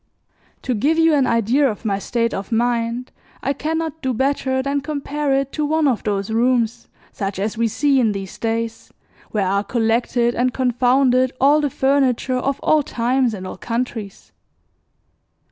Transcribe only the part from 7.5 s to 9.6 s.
we see in these days where